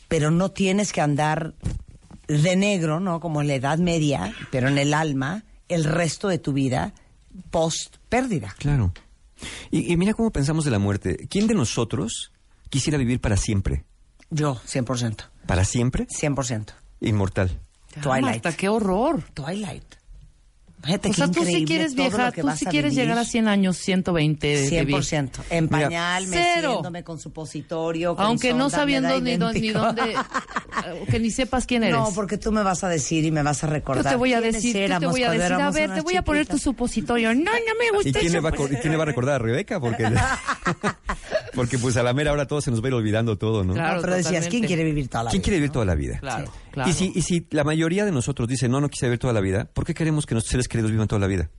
[0.09, 1.55] Pero no tienes que andar
[2.27, 3.21] de negro, ¿no?
[3.21, 6.93] Como en la Edad Media, pero en el alma, el resto de tu vida
[7.51, 8.55] post pérdida.
[8.59, 8.93] Claro.
[9.71, 11.29] Y, y mira cómo pensamos de la muerte.
[11.31, 12.33] ¿Quién de nosotros
[12.71, 13.85] quisiera vivir para siempre?
[14.31, 15.25] Yo, 100%.
[15.47, 16.07] ¿Para siempre?
[16.09, 16.73] 100%.
[17.01, 17.59] Inmortal.
[18.03, 18.47] Twilight.
[18.57, 19.23] Qué horror.
[19.35, 19.98] Twilight.
[20.89, 23.05] Fíjate O sea, tú sí quieres viajar, tú sí a quieres vivir.
[23.05, 24.99] llegar a 100 años, 120 de, de vida.
[24.99, 25.31] 100%.
[25.51, 26.69] En Mira, pañal, cero.
[26.71, 28.17] meciéndome con supositorio.
[28.17, 30.15] Con Aunque no sabiendo ni, dó- ni dónde,
[31.11, 31.95] que ni sepas quién eres.
[31.97, 34.05] No, porque tú me vas a decir y me vas a recordar.
[34.05, 36.23] yo te voy a decir, yo te voy a decir, a ver, te voy a
[36.23, 37.35] poner tu supositorio.
[37.35, 38.43] No, no me gusta ¿Y quién, le eso.
[38.43, 39.79] va y quién le va a recordar a Rebeca?
[39.81, 40.05] Porque,
[41.59, 43.75] porque pues a la mera hora todo se nos va a ir olvidando todo, ¿no?
[43.75, 43.97] Claro.
[43.97, 44.51] No, pero decías, totalmente.
[44.51, 45.45] ¿quién quiere vivir toda la ¿Quién vida?
[45.45, 46.19] quiere vivir toda la vida?
[46.21, 46.53] Claro, Sí.
[46.73, 46.91] claro.
[46.91, 49.41] Y si, y si la mayoría de nosotros dice, no, no quise vivir toda la
[49.41, 51.51] vida, ¿por qué queremos que nuestros seres queridos vivan toda la vida?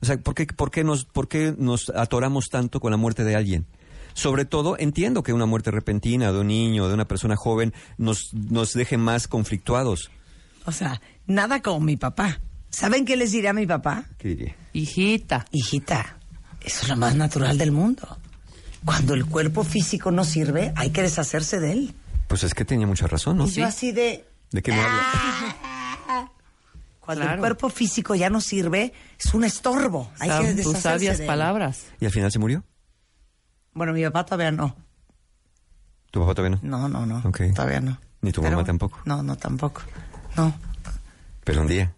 [0.00, 3.22] O sea, ¿por qué, por qué, nos, por qué nos atoramos tanto con la muerte
[3.24, 3.66] de alguien?
[4.14, 8.32] Sobre todo, entiendo que una muerte repentina de un niño, de una persona joven, nos,
[8.32, 10.10] nos deje más conflictuados.
[10.64, 12.40] O sea, nada como mi papá.
[12.70, 14.04] ¿Saben qué les diré a mi papá?
[14.18, 14.56] ¿Qué diría?
[14.72, 15.44] Hijita.
[15.52, 16.18] Hijita,
[16.64, 18.18] eso es lo más natural del mundo.
[18.84, 21.94] Cuando el cuerpo físico no sirve, hay que deshacerse de él.
[22.28, 23.46] Pues es que tenía mucha razón, ¿no?
[23.46, 24.24] Y yo así de...
[24.50, 25.04] ¿De qué me hablas?
[27.00, 30.12] Cuando el cuerpo físico ya no sirve, es un estorbo.
[30.20, 31.26] Hay que deshacerse tus sabias de él.
[31.26, 31.86] palabras.
[31.98, 32.62] ¿Y al final se murió?
[33.72, 34.76] Bueno, mi papá todavía no.
[36.10, 36.88] ¿Tu papá todavía no?
[36.88, 37.32] No, no, no.
[37.54, 37.98] Todavía no.
[38.20, 39.00] Ni tu mamá tampoco.
[39.04, 39.82] No, no, tampoco.
[40.36, 40.54] No.
[41.44, 41.92] Pero un día.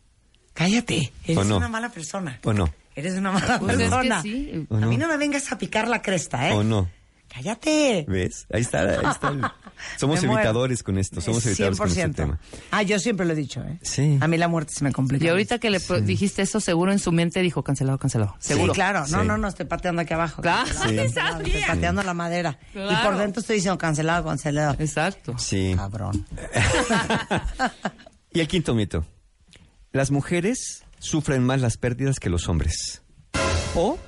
[0.54, 1.12] Cállate.
[1.24, 2.38] Eres una mala persona.
[2.44, 2.72] ¿O no?
[2.94, 4.22] Eres una mala Pues es que persona.
[4.22, 4.66] sí.
[4.68, 4.88] ¿O A no?
[4.88, 6.52] mí no me vengas a picar la cresta, ¿eh?
[6.52, 6.90] ¿O no?
[7.34, 8.04] Cállate.
[8.06, 8.46] ¿Ves?
[8.52, 8.80] Ahí está.
[8.82, 9.40] Ahí está el-
[9.98, 10.42] Somos Me muero.
[10.42, 11.22] evitadores con esto.
[11.22, 12.14] Somos evitadores con este 100%.
[12.14, 12.38] tema.
[12.70, 13.78] Ah, yo siempre lo he dicho, ¿eh?
[13.80, 14.18] Sí.
[14.20, 15.24] A mí la muerte se me complica.
[15.24, 18.36] Y ahorita que le dijiste eso, seguro en su mente dijo cancelado, cancelado.
[18.38, 18.74] Seguro.
[18.74, 19.00] Sí, claro.
[19.08, 19.26] No, Sí.
[19.26, 20.42] no, no, estoy pateando aquí abajo.
[20.42, 20.68] Claro.
[20.70, 22.58] Cancelado, Estoy pateando la madera.
[22.68, 23.08] Y Claro.
[23.10, 24.76] por dentro estoy diciendo cancelado, cancelado.
[24.78, 25.34] Exacto.
[25.38, 25.72] Sí.
[25.74, 26.26] Cabrón.
[28.34, 29.04] Y el quinto mito.
[29.92, 33.02] Las mujeres sufren más las pérdidas que los hombres.
[33.74, 33.98] O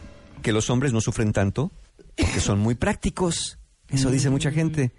[0.42, 1.72] que los hombres no sufren tanto
[2.16, 3.58] porque son muy prácticos.
[3.88, 4.92] Eso dice mucha gente.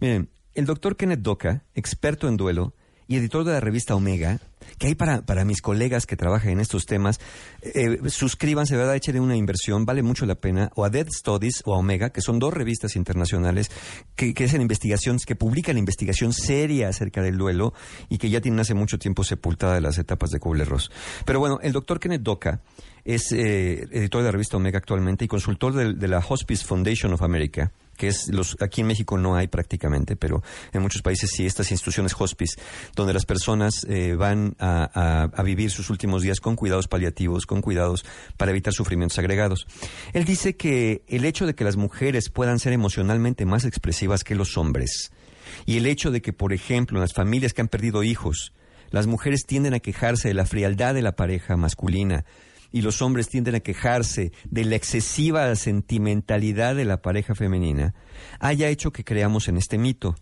[0.00, 2.74] Miren, el doctor Kenneth Doka, experto en duelo
[3.08, 4.38] y editor de la revista Omega,
[4.76, 7.20] que hay para, para mis colegas que trabajan en estos temas,
[7.62, 8.96] eh, suscríbanse, ¿verdad?
[8.96, 12.20] Echen una inversión, vale mucho la pena, o a Dead Studies o a Omega, que
[12.20, 13.70] son dos revistas internacionales
[14.14, 17.72] que, hacen investigaciones, que publican investigación seria acerca del duelo
[18.10, 20.90] y que ya tienen hace mucho tiempo sepultada las etapas de Kubler-Ross.
[21.24, 22.60] Pero bueno, el doctor Kenneth Doka
[23.06, 27.22] es eh, editor de la revista Omega actualmente y consultor de la Hospice Foundation of
[27.22, 31.44] America que es los aquí en México no hay prácticamente, pero en muchos países sí
[31.44, 32.58] estas instituciones hospice,
[32.96, 37.44] donde las personas eh, van a, a- a vivir sus últimos días con cuidados paliativos,
[37.44, 38.06] con cuidados
[38.38, 39.66] para evitar sufrimientos agregados.
[40.14, 44.34] Él dice que el hecho de que las mujeres puedan ser emocionalmente más expresivas que
[44.34, 45.10] los hombres
[45.66, 48.52] y el hecho de que, por ejemplo, en las familias que han perdido hijos,
[48.90, 52.24] las mujeres tienden a quejarse de la frialdad de la pareja masculina
[52.70, 57.94] y los hombres tienden a quejarse de la excesiva sentimentalidad de la pareja femenina,
[58.40, 60.16] haya hecho que creamos en este mito.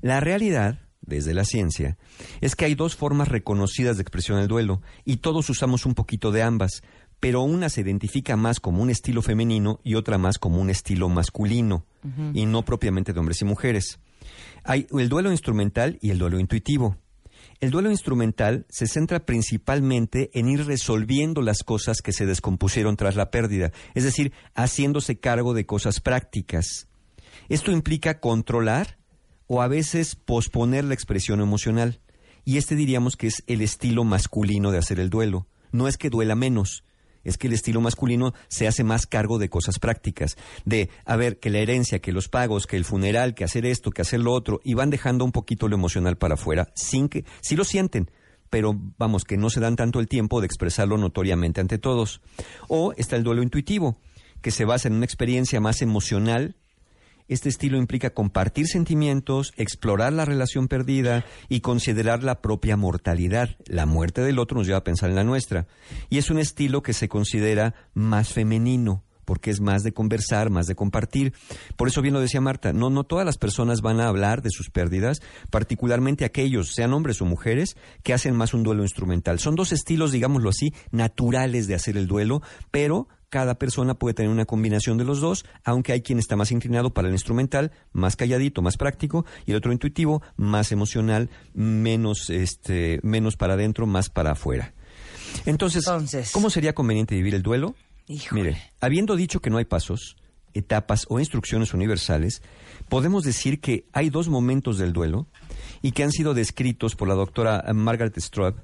[0.00, 1.96] La realidad, desde la ciencia,
[2.40, 6.30] es que hay dos formas reconocidas de expresión del duelo y todos usamos un poquito
[6.30, 6.82] de ambas,
[7.20, 11.08] pero una se identifica más como un estilo femenino y otra más como un estilo
[11.08, 11.86] masculino,
[12.34, 13.98] y no propiamente de hombres y mujeres.
[14.62, 16.98] Hay el duelo instrumental y el duelo intuitivo.
[17.60, 23.16] El duelo instrumental se centra principalmente en ir resolviendo las cosas que se descompusieron tras
[23.16, 26.88] la pérdida, es decir, haciéndose cargo de cosas prácticas.
[27.48, 28.98] Esto implica controlar
[29.46, 32.00] o a veces posponer la expresión emocional.
[32.44, 35.46] Y este diríamos que es el estilo masculino de hacer el duelo.
[35.72, 36.84] No es que duela menos,
[37.24, 41.40] es que el estilo masculino se hace más cargo de cosas prácticas, de, a ver,
[41.40, 44.32] que la herencia, que los pagos, que el funeral, que hacer esto, que hacer lo
[44.32, 48.10] otro, y van dejando un poquito lo emocional para afuera, sin que, sí lo sienten,
[48.50, 52.20] pero vamos, que no se dan tanto el tiempo de expresarlo notoriamente ante todos.
[52.68, 53.96] O está el duelo intuitivo,
[54.42, 56.56] que se basa en una experiencia más emocional
[57.26, 63.56] este estilo implica compartir sentimientos, explorar la relación perdida y considerar la propia mortalidad.
[63.66, 65.66] La muerte del otro nos lleva a pensar en la nuestra.
[66.10, 70.66] Y es un estilo que se considera más femenino porque es más de conversar, más
[70.66, 71.32] de compartir.
[71.76, 74.50] Por eso bien lo decía Marta, no, no todas las personas van a hablar de
[74.50, 79.38] sus pérdidas, particularmente aquellos, sean hombres o mujeres, que hacen más un duelo instrumental.
[79.38, 84.30] Son dos estilos, digámoslo así, naturales de hacer el duelo, pero cada persona puede tener
[84.30, 88.14] una combinación de los dos, aunque hay quien está más inclinado para el instrumental, más
[88.14, 94.08] calladito, más práctico, y el otro intuitivo, más emocional, menos, este, menos para adentro, más
[94.08, 94.72] para afuera.
[95.46, 96.30] Entonces, Entonces.
[96.30, 97.74] ¿cómo sería conveniente vivir el duelo?
[98.06, 98.40] Híjole.
[98.40, 100.14] Mire, habiendo dicho que no hay pasos,
[100.52, 102.40] etapas o instrucciones universales,
[102.88, 105.26] podemos decir que hay dos momentos del duelo
[105.82, 108.54] y que han sido descritos por la doctora Margaret Straub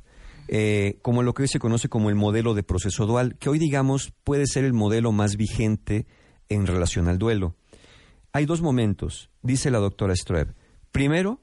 [0.52, 3.60] eh, como lo que hoy se conoce como el modelo de proceso dual, que hoy
[3.60, 6.08] digamos puede ser el modelo más vigente
[6.48, 7.54] en relación al duelo.
[8.32, 10.52] Hay dos momentos, dice la doctora Straub.
[10.90, 11.40] Primero,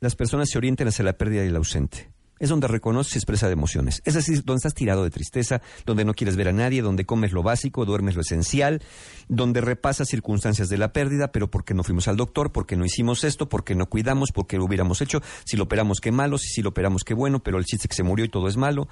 [0.00, 2.10] las personas se orientan hacia la pérdida del ausente.
[2.38, 4.02] Es donde reconoces y expresa de emociones.
[4.04, 7.32] Es decir, donde estás tirado de tristeza, donde no quieres ver a nadie, donde comes
[7.32, 8.82] lo básico, duermes lo esencial,
[9.28, 13.24] donde repasas circunstancias de la pérdida, pero porque no fuimos al doctor, porque no hicimos
[13.24, 16.62] esto, porque no cuidamos, porque lo hubiéramos hecho, si lo operamos qué malo, si sí
[16.62, 18.88] lo operamos qué bueno, pero el chiste que se murió y todo es malo.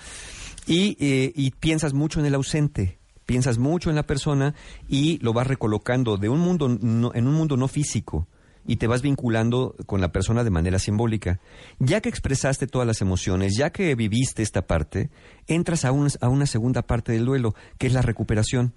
[0.66, 4.55] Y, eh, y piensas mucho en el ausente, piensas mucho en la persona
[4.88, 8.28] y lo vas recolocando de un mundo en un mundo no físico
[8.66, 11.40] y te vas vinculando con la persona de manera simbólica.
[11.79, 15.11] Ya que expresaste todas las emociones, ya que viviste esta parte,
[15.46, 18.75] entras a, a una segunda parte del duelo, que es la recuperación.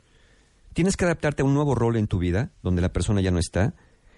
[0.74, 3.39] Tienes que adaptarte a un nuevo rol en tu vida, donde la persona ya no
[3.39, 3.76] está,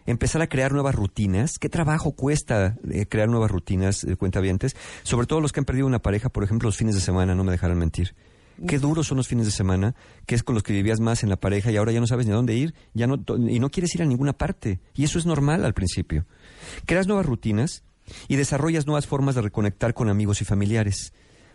[0.07, 1.59] empezar a crear nuevas rutinas.
[1.59, 4.75] ¿Qué trabajo cuesta eh, crear nuevas rutinas, eh, cuentavientes?
[5.03, 7.43] Sobre todo los que han perdido una pareja, por ejemplo, los fines de semana, no
[7.43, 8.15] me dejarán mentir.
[8.65, 11.29] Qué duros son los fines de semana, que es con los que vivías más en
[11.29, 13.69] la pareja y ahora ya no sabes ni a dónde ir, ya no, y no
[13.69, 14.79] quieres ir a ninguna parte.
[14.95, 16.25] Y eso es normal al principio.
[16.85, 17.83] Creas nuevas rutinas
[18.27, 21.13] y desarrollas nuevas formas de reconectar con amigos y familiares.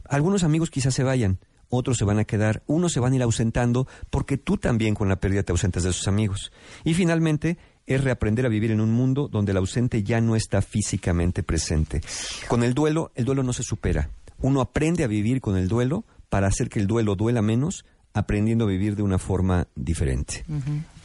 [0.08, 1.38] Algunos amigos quizás se vayan,
[1.68, 5.08] otros se van a quedar, unos se van a ir ausentando porque tú también con
[5.08, 6.52] la pérdida te ausentas de esos amigos.
[6.84, 10.62] Y finalmente es reaprender a vivir en un mundo donde el ausente ya no está
[10.62, 12.00] físicamente presente.
[12.48, 14.10] Con el duelo, el duelo no se supera.
[14.40, 18.64] Uno aprende a vivir con el duelo para hacer que el duelo duela menos, aprendiendo
[18.64, 20.46] a vivir de una forma diferente.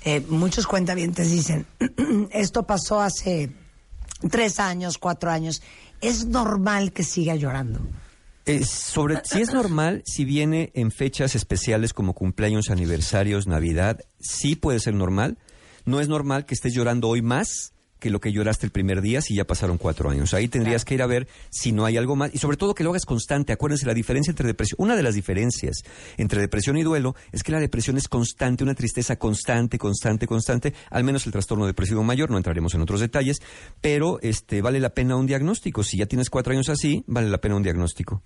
[0.06, 1.66] Eh, muchos cuentavientes dicen,
[2.32, 3.50] esto pasó hace
[4.32, 5.62] tres años, cuatro años.
[6.00, 7.82] Es normal que siga llorando.
[8.46, 14.56] Eh, sobre si es normal, si viene en fechas especiales como cumpleaños, aniversarios, Navidad, sí
[14.56, 15.38] puede ser normal.
[15.84, 19.22] No es normal que estés llorando hoy más que lo que lloraste el primer día
[19.22, 20.34] si ya pasaron cuatro años.
[20.34, 22.84] Ahí tendrías que ir a ver si no hay algo más y sobre todo que
[22.84, 23.54] lo hagas constante.
[23.54, 24.78] Acuérdense la diferencia entre depresión.
[24.80, 25.84] Una de las diferencias
[26.18, 30.74] entre depresión y duelo es que la depresión es constante, una tristeza constante, constante, constante.
[30.90, 32.30] Al menos el trastorno depresivo mayor.
[32.30, 33.38] No entraremos en otros detalles,
[33.82, 35.84] pero este vale la pena un diagnóstico.
[35.84, 38.22] Si ya tienes cuatro años así, vale la pena un diagnóstico.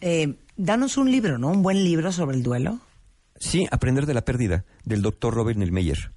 [0.00, 1.48] Eh, danos un libro, ¿no?
[1.48, 2.78] Un buen libro sobre el duelo.
[3.40, 6.12] Sí, Aprender de la pérdida, del doctor Robert Nelmeyer.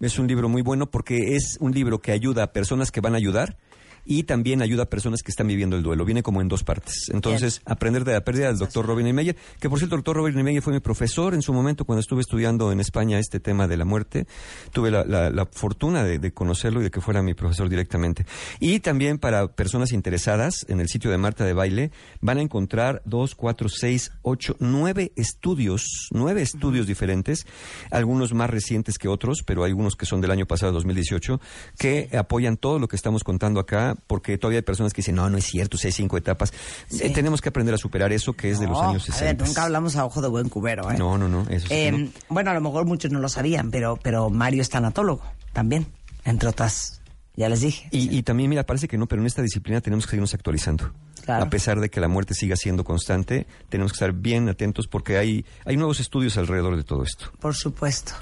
[0.00, 3.14] Es un libro muy bueno porque es un libro que ayuda a personas que van
[3.14, 3.56] a ayudar
[4.04, 6.04] y también ayuda a personas que están viviendo el duelo.
[6.04, 7.08] Viene como en dos partes.
[7.12, 10.34] Entonces, Aprender de la pérdida del doctor Robert Nelmeyer, que por cierto, el doctor Robert
[10.34, 13.76] Nelmeyer fue mi profesor en su momento cuando estuve estudiando en España este tema de
[13.76, 14.26] la muerte.
[14.72, 18.24] Tuve la, la- la fortuna de, de conocerlo y de que fuera mi profesor directamente.
[18.60, 23.02] Y también para personas interesadas, en el sitio de Marta de Baile, van a encontrar
[23.04, 27.46] dos, cuatro, seis, ocho, nueve estudios, nueve estudios diferentes,
[27.90, 31.40] algunos más recientes que otros, pero hay algunos que son del año pasado, 2018,
[31.78, 35.28] que apoyan todo lo que estamos contando acá, porque todavía hay personas que dicen, no,
[35.30, 36.52] no es cierto, si hay cinco etapas.
[37.00, 39.44] Eh, tenemos que aprender a superar eso que es de los años a ver, 60.
[39.46, 40.96] nunca hablamos a ojo de buen cubero, ¿eh?
[40.98, 42.10] No, no, no, eso sí Eh, no.
[42.28, 45.22] Bueno, a lo mejor muchos no lo sabían, pero, pero Mario es tanatólogo
[45.52, 45.86] también,
[46.24, 47.00] entre otras.
[47.36, 47.88] Ya les dije.
[47.92, 50.92] Y, y también, mira, parece que no, pero en esta disciplina tenemos que seguirnos actualizando.
[51.24, 51.44] Claro.
[51.44, 55.18] A pesar de que la muerte siga siendo constante, tenemos que estar bien atentos porque
[55.18, 57.30] hay, hay nuevos estudios alrededor de todo esto.
[57.38, 58.14] Por supuesto.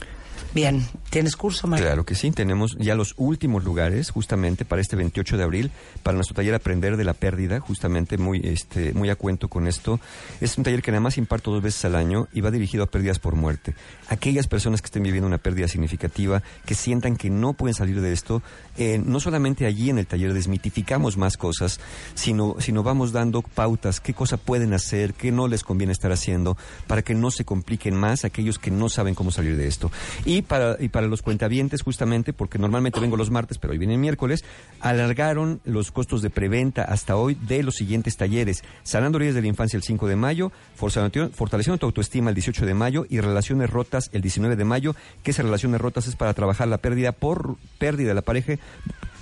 [0.57, 1.85] Bien, ¿tienes curso, Mario?
[1.85, 5.71] Claro que sí, tenemos ya los últimos lugares justamente para este 28 de abril,
[6.03, 10.01] para nuestro taller Aprender de la Pérdida, justamente muy, este, muy a cuento con esto.
[10.41, 12.87] Es un taller que nada más imparto dos veces al año y va dirigido a
[12.87, 13.75] pérdidas por muerte.
[14.09, 18.15] Aquellas personas que estén viviendo una pérdida significativa, que sientan que no pueden salir de
[18.15, 18.41] esto,
[18.79, 21.81] eh, no solamente allí en el taller desmitificamos más cosas,
[22.15, 26.57] sino, sino vamos dando pautas, qué cosa pueden hacer, qué no les conviene estar haciendo,
[26.87, 29.93] para que no se compliquen más aquellos que no saben cómo salir de esto.
[30.25, 33.95] Y para, y para los cuentavientes, justamente, porque normalmente vengo los martes, pero hoy viene
[33.95, 34.45] el miércoles,
[34.81, 38.65] alargaron los costos de preventa hasta hoy de los siguientes talleres.
[38.83, 42.75] Sanando heridas de la infancia el 5 de mayo, fortaleciendo, tu autoestima el 18 de
[42.75, 46.69] mayo y relaciones rotas el 19 de mayo, que esas relaciones rotas es para trabajar
[46.69, 48.55] la pérdida por pérdida de la pareja,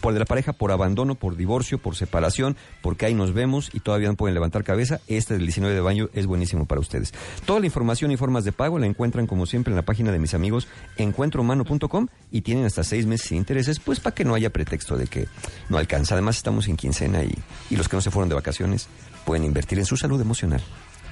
[0.05, 3.81] por de la pareja por abandono, por divorcio, por separación, porque ahí nos vemos y
[3.81, 5.01] todavía no pueden levantar cabeza.
[5.07, 7.15] Este del 19 de mayo es buenísimo para ustedes.
[7.47, 10.19] Toda la información y formas de pago la encuentran como siempre en la página de
[10.19, 14.51] mis amigos encuentrohumano.com y tienen hasta seis meses sin intereses, pues para que no haya
[14.51, 15.27] pretexto de que
[15.71, 16.17] no alcanza.
[16.17, 17.35] Además estamos en quincena y,
[17.71, 18.89] y los que no se fueron de vacaciones
[19.25, 20.61] pueden invertir en su salud emocional.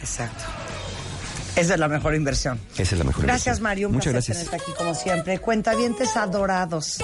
[0.01, 0.45] Exacto.
[1.55, 2.59] Esa es la mejor inversión.
[2.79, 3.63] Esa es la mejor Gracias, inversión.
[3.63, 3.89] Mario.
[3.89, 4.51] Un Muchas placer gracias.
[4.51, 5.39] tenerte aquí como siempre.
[5.39, 6.99] Cuentavientes adorados.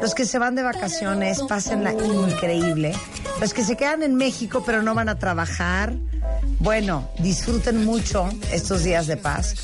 [0.00, 2.94] Los que se van de vacaciones, pásenla increíble.
[3.40, 5.94] Los que se quedan en México pero no van a trabajar,
[6.60, 9.54] bueno, disfruten mucho estos días de paz.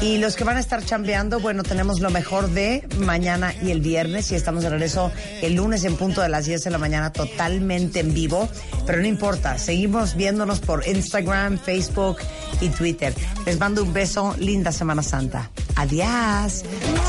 [0.00, 3.80] Y los que van a estar chambeando, bueno, tenemos lo mejor de mañana y el
[3.80, 5.10] viernes y estamos de regreso
[5.42, 8.48] el lunes en punto de las 10 de la mañana totalmente en vivo.
[8.86, 12.18] Pero no importa, seguimos viéndonos por Instagram, Facebook
[12.60, 13.14] y Twitter.
[13.46, 15.50] Les mando un beso, linda Semana Santa.
[15.76, 16.64] Adiós.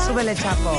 [0.06, 0.72] Súbele, Chapo.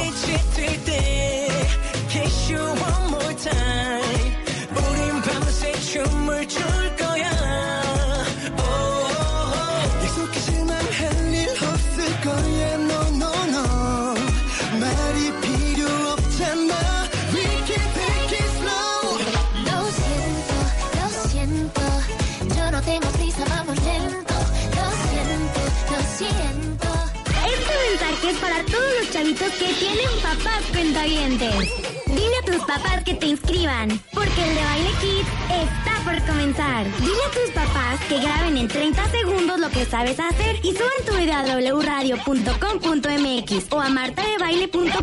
[29.37, 31.73] Chavitos que tienen papás cuentavientes.
[32.07, 36.85] Dile a tus papás que te inscriban, porque el de Baile Kids está por comenzar.
[36.99, 41.05] Dile a tus papás que graben en 30 segundos lo que sabes hacer y suban
[41.05, 41.43] tu video a
[41.75, 44.93] wradio.com.mx o a martadebaile.com.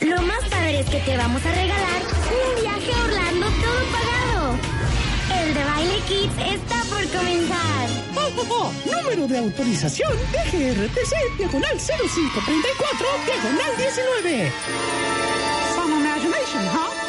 [0.00, 4.56] Lo más padre es que te vamos a regalar un viaje a Orlando todo pagado.
[5.42, 6.79] El de Baile Kids está
[7.16, 7.88] comenzar.
[8.16, 8.72] Oh, oh, oh.
[8.90, 14.52] Número de autorización DGRTC, diagonal 0534, diagonal 19.
[15.74, 16.99] Some imagination, huh?